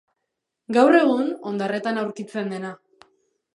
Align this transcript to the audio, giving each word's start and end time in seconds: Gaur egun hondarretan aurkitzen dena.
Gaur 0.77 0.97
egun 1.01 1.29
hondarretan 1.51 2.01
aurkitzen 2.05 2.53
dena. 2.57 2.75